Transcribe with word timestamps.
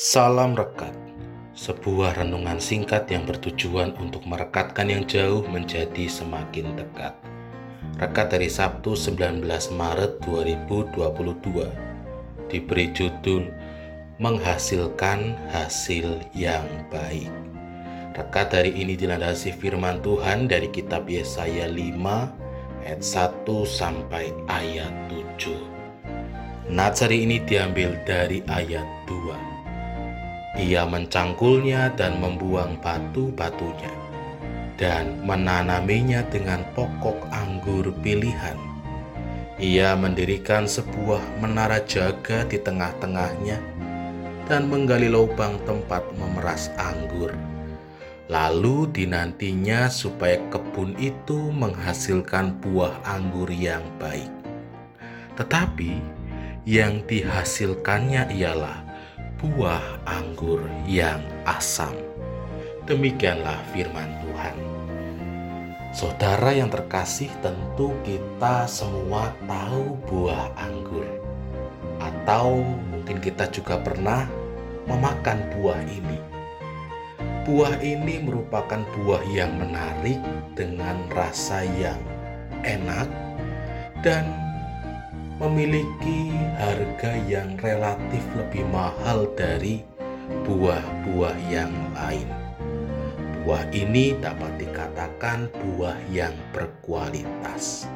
Salam 0.00 0.56
Rekat, 0.56 0.96
sebuah 1.52 2.16
renungan 2.16 2.56
singkat 2.56 3.04
yang 3.12 3.28
bertujuan 3.28 3.92
untuk 4.00 4.24
merekatkan 4.24 4.88
yang 4.88 5.04
jauh 5.04 5.44
menjadi 5.44 6.08
semakin 6.08 6.72
dekat. 6.72 7.12
Rekat 8.00 8.32
dari 8.32 8.48
Sabtu 8.48 8.96
19 8.96 9.44
Maret 9.76 10.24
2022 10.24 12.48
diberi 12.48 12.88
judul 12.96 13.52
Menghasilkan 14.16 15.36
Hasil 15.52 16.16
yang 16.32 16.64
Baik. 16.88 17.28
Rekat 18.16 18.56
dari 18.56 18.72
ini 18.72 18.96
dilandasi 18.96 19.52
firman 19.52 20.00
Tuhan 20.00 20.48
dari 20.48 20.72
kitab 20.72 21.12
Yesaya 21.12 21.68
5 21.68 22.88
ayat 22.88 23.04
1 23.04 23.44
sampai 23.68 24.32
ayat 24.48 24.96
7. 25.12 26.72
Natsari 26.72 27.28
ini 27.28 27.44
diambil 27.44 28.00
dari 28.08 28.40
ayat 28.48 28.88
2 29.04 29.60
ia 30.58 30.82
mencangkulnya 30.82 31.94
dan 31.94 32.18
membuang 32.18 32.74
batu-batunya 32.82 33.92
dan 34.80 35.20
menanaminya 35.22 36.24
dengan 36.32 36.64
pokok 36.72 37.28
anggur 37.30 37.92
pilihan. 38.00 38.56
Ia 39.60 39.92
mendirikan 39.92 40.64
sebuah 40.64 41.20
menara 41.38 41.84
jaga 41.84 42.48
di 42.48 42.56
tengah-tengahnya 42.56 43.60
dan 44.48 44.72
menggali 44.72 45.12
lubang 45.12 45.60
tempat 45.68 46.00
memeras 46.16 46.72
anggur. 46.80 47.36
Lalu 48.32 48.88
dinantinya 48.88 49.92
supaya 49.92 50.40
kebun 50.48 50.96
itu 50.96 51.52
menghasilkan 51.52 52.56
buah 52.64 53.04
anggur 53.04 53.52
yang 53.52 53.84
baik. 54.00 54.32
Tetapi 55.36 56.00
yang 56.64 57.04
dihasilkannya 57.04 58.32
ialah 58.32 58.89
buah 59.40 60.04
anggur 60.04 60.60
yang 60.84 61.24
asam. 61.48 61.96
Demikianlah 62.84 63.56
firman 63.72 64.12
Tuhan. 64.20 64.56
Saudara 65.96 66.52
yang 66.52 66.68
terkasih, 66.68 67.32
tentu 67.40 67.96
kita 68.04 68.68
semua 68.68 69.32
tahu 69.48 69.96
buah 70.12 70.52
anggur, 70.60 71.08
atau 72.04 72.60
mungkin 72.92 73.16
kita 73.16 73.48
juga 73.48 73.80
pernah 73.80 74.28
memakan 74.84 75.40
buah 75.56 75.80
ini. 75.88 76.20
Buah 77.48 77.80
ini 77.80 78.20
merupakan 78.20 78.84
buah 79.00 79.24
yang 79.32 79.56
menarik 79.56 80.20
dengan 80.52 81.00
rasa 81.16 81.64
yang 81.80 81.98
enak 82.60 83.08
dan 84.04 84.49
memiliki 85.40 86.36
harga 86.60 87.16
yang 87.24 87.56
relatif 87.64 88.20
lebih 88.36 88.68
mahal 88.68 89.24
dari 89.32 89.80
buah-buah 90.44 91.38
yang 91.48 91.72
lain. 91.96 92.28
Buah 93.40 93.64
ini 93.72 94.12
dapat 94.20 94.60
dikatakan 94.60 95.48
buah 95.48 95.96
yang 96.12 96.36
berkualitas. 96.52 97.88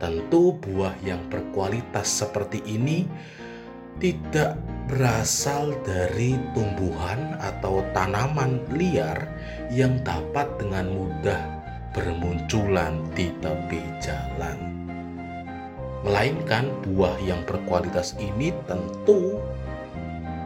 Tentu, 0.00 0.56
buah 0.64 0.96
yang 1.04 1.20
berkualitas 1.28 2.08
seperti 2.08 2.64
ini 2.64 3.04
tidak 4.00 4.56
berasal 4.88 5.76
dari 5.84 6.40
tumbuhan 6.56 7.36
atau 7.36 7.84
tanaman 7.92 8.64
liar 8.72 9.28
yang 9.68 10.00
dapat 10.00 10.48
dengan 10.56 10.88
mudah 10.88 11.42
bermunculan 11.92 13.04
di 13.12 13.28
tepi 13.44 13.82
jalan 14.00 14.77
melainkan 16.06 16.70
buah 16.86 17.18
yang 17.22 17.42
berkualitas 17.42 18.14
ini 18.22 18.54
tentu 18.70 19.42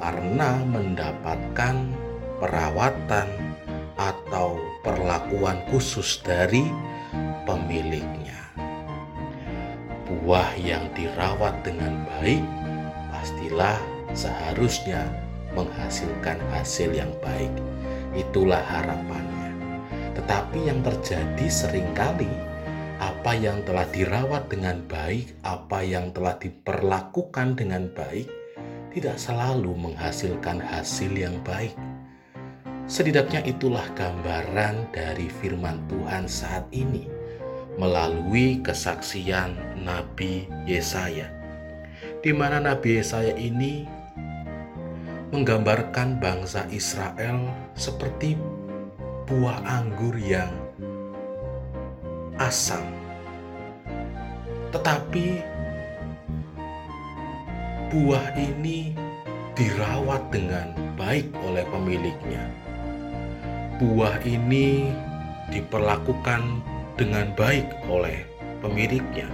karena 0.01 0.59
mendapatkan 0.65 1.87
perawatan 2.41 3.29
atau 4.01 4.59
perlakuan 4.83 5.63
khusus 5.71 6.19
dari 6.25 6.67
pemiliknya. 7.47 8.41
Buah 10.09 10.53
yang 10.59 10.91
dirawat 10.97 11.63
dengan 11.63 12.03
baik 12.19 12.43
pastilah 13.15 13.79
seharusnya 14.13 15.07
menghasilkan 15.55 16.41
hasil 16.51 16.91
yang 16.93 17.13
baik. 17.21 17.53
Itulah 18.17 18.61
harapannya. 18.61 19.53
Tetapi 20.19 20.69
yang 20.69 20.85
terjadi 20.85 21.47
sering 21.49 21.89
kali 21.97 22.52
apa 23.03 23.35
yang 23.35 23.67
telah 23.67 23.83
dirawat 23.91 24.47
dengan 24.47 24.79
baik, 24.87 25.35
apa 25.43 25.83
yang 25.83 26.15
telah 26.15 26.39
diperlakukan 26.39 27.59
dengan 27.59 27.91
baik, 27.91 28.31
tidak 28.95 29.19
selalu 29.19 29.75
menghasilkan 29.75 30.63
hasil 30.63 31.11
yang 31.11 31.35
baik. 31.43 31.75
Setidaknya 32.87 33.43
itulah 33.43 33.83
gambaran 33.99 34.95
dari 34.95 35.27
firman 35.27 35.83
Tuhan 35.91 36.31
saat 36.31 36.63
ini 36.71 37.11
melalui 37.75 38.63
kesaksian 38.63 39.83
Nabi 39.83 40.47
Yesaya, 40.63 41.27
di 42.23 42.31
mana 42.31 42.63
Nabi 42.63 43.03
Yesaya 43.03 43.35
ini 43.35 43.83
menggambarkan 45.35 46.23
bangsa 46.23 46.71
Israel 46.71 47.51
seperti 47.75 48.39
buah 49.27 49.59
anggur 49.67 50.15
yang 50.21 50.62
asam. 52.41 52.85
Tetapi 54.73 55.27
buah 57.93 58.27
ini 58.41 58.97
dirawat 59.53 60.33
dengan 60.33 60.73
baik 60.97 61.29
oleh 61.45 61.65
pemiliknya. 61.69 62.45
Buah 63.77 64.17
ini 64.25 64.89
diperlakukan 65.53 66.41
dengan 66.97 67.33
baik 67.37 67.69
oleh 67.91 68.25
pemiliknya. 68.65 69.29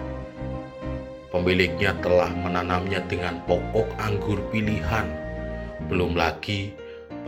Pemiliknya 1.29 1.93
telah 2.01 2.33
menanamnya 2.33 3.05
dengan 3.05 3.39
pokok 3.45 3.93
anggur 4.01 4.41
pilihan, 4.49 5.07
belum 5.87 6.17
lagi 6.17 6.73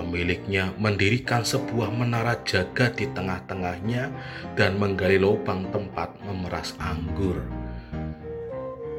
Pemiliknya 0.01 0.73
mendirikan 0.81 1.45
sebuah 1.45 1.93
menara 1.93 2.41
jaga 2.49 2.89
di 2.89 3.05
tengah-tengahnya 3.13 4.09
dan 4.57 4.81
menggali 4.81 5.21
lubang 5.21 5.69
tempat 5.69 6.17
memeras 6.25 6.73
anggur. 6.81 7.37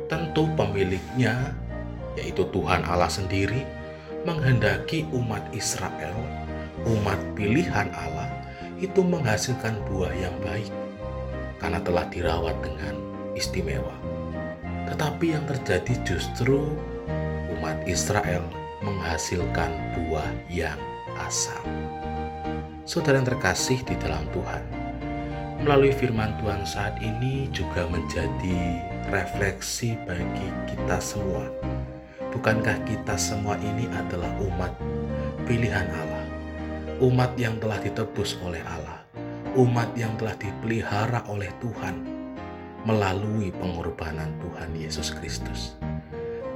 Tentu 0.06 0.46
pemiliknya, 0.54 1.58
yaitu 2.14 2.46
Tuhan 2.54 2.86
Allah 2.86 3.10
sendiri, 3.10 3.66
menghendaki 4.30 5.10
umat 5.10 5.42
Israel, 5.58 6.14
umat 6.86 7.18
pilihan 7.34 7.90
Allah, 7.98 8.30
itu 8.78 9.02
menghasilkan 9.02 9.82
buah 9.90 10.14
yang 10.14 10.38
baik 10.46 10.70
karena 11.58 11.82
telah 11.82 12.06
dirawat 12.14 12.62
dengan 12.62 12.94
istimewa. 13.34 13.98
Tetapi 14.86 15.34
yang 15.34 15.50
terjadi 15.50 15.98
justru 16.06 16.62
umat 17.58 17.82
Israel 17.90 18.46
menghasilkan 18.86 19.74
buah 19.98 20.30
yang 20.46 20.78
asam. 21.20 21.66
Saudara 22.88 23.20
yang 23.20 23.28
terkasih 23.28 23.80
di 23.88 23.96
dalam 24.00 24.24
Tuhan, 24.36 24.64
melalui 25.62 25.94
firman 25.94 26.34
Tuhan 26.42 26.66
saat 26.66 26.98
ini 27.00 27.48
juga 27.54 27.86
menjadi 27.88 28.82
refleksi 29.14 29.96
bagi 30.10 30.48
kita 30.72 30.98
semua. 30.98 31.46
Bukankah 32.32 32.82
kita 32.88 33.20
semua 33.20 33.60
ini 33.60 33.86
adalah 33.92 34.32
umat 34.40 34.74
pilihan 35.46 35.88
Allah, 35.92 36.26
umat 37.04 37.36
yang 37.36 37.60
telah 37.60 37.78
ditebus 37.84 38.40
oleh 38.42 38.64
Allah, 38.64 39.04
umat 39.60 39.92
yang 40.00 40.16
telah 40.16 40.34
dipelihara 40.40 41.28
oleh 41.28 41.52
Tuhan 41.60 41.96
melalui 42.88 43.54
pengorbanan 43.62 44.34
Tuhan 44.42 44.74
Yesus 44.74 45.14
Kristus. 45.14 45.78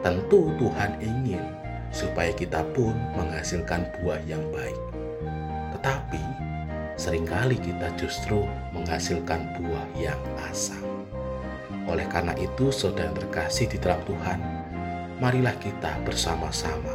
Tentu 0.01 0.53
Tuhan 0.57 0.97
ingin 1.01 1.64
supaya 1.95 2.35
kita 2.35 2.59
pun 2.75 2.91
menghasilkan 3.15 3.87
buah 3.95 4.19
yang 4.27 4.43
baik. 4.51 4.75
Tetapi 5.79 6.19
sering 6.99 7.23
kali 7.23 7.55
kita 7.55 7.87
justru 7.95 8.43
menghasilkan 8.75 9.55
buah 9.55 9.87
yang 9.95 10.19
asam. 10.51 10.83
Oleh 11.87 12.03
karena 12.11 12.35
itu, 12.35 12.67
saudara 12.67 13.15
terkasih 13.15 13.71
di 13.71 13.79
dalam 13.79 14.03
Tuhan, 14.03 14.39
marilah 15.23 15.55
kita 15.63 15.95
bersama-sama 16.03 16.91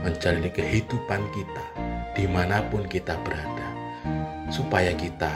menjalani 0.00 0.48
kehidupan 0.48 1.20
kita 1.36 1.66
di 2.16 2.24
mana 2.24 2.64
pun 2.72 2.86
kita 2.88 3.20
berada, 3.26 3.68
supaya 4.48 4.94
kita 4.96 5.34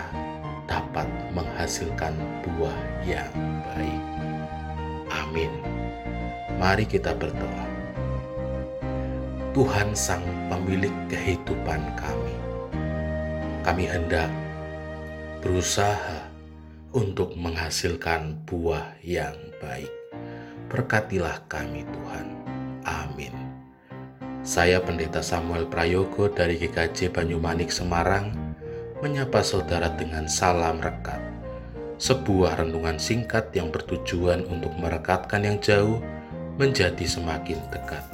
dapat 0.65 1.11
menghasilkan 1.35 2.15
buah 2.45 2.79
yang 3.05 3.33
baik. 3.75 4.05
Amin. 5.11 5.53
Mari 6.57 6.87
kita 6.87 7.13
berdoa. 7.17 7.78
Tuhan 9.59 9.91
Sang 9.91 10.23
Pemilik 10.47 10.95
kehidupan 11.11 11.83
kami. 11.99 12.37
Kami 13.67 13.91
hendak 13.91 14.31
berusaha 15.43 16.31
untuk 16.95 17.35
menghasilkan 17.35 18.39
buah 18.47 18.95
yang 19.03 19.35
baik. 19.59 19.91
Berkatilah 20.71 21.43
kami 21.51 21.83
Tuhan. 21.91 22.39
Amin. 22.87 23.35
Saya 24.47 24.79
Pendeta 24.79 25.27
Samuel 25.27 25.67
Prayogo 25.67 26.31
dari 26.31 26.55
GKJ 26.55 27.11
Banyumanik 27.11 27.75
Semarang 27.75 28.31
menyapa 29.03 29.43
saudara 29.43 29.91
dengan 29.91 30.31
salam 30.31 30.79
rekat. 30.79 31.19
Sebuah 31.99 32.63
renungan 32.63 33.03
singkat 33.03 33.51
yang 33.59 33.75
bertujuan 33.75 34.47
untuk 34.47 34.71
merekatkan 34.79 35.43
yang 35.43 35.59
jauh 35.59 35.99
menjadi 36.63 37.03
semakin 37.11 37.59
dekat. 37.75 38.07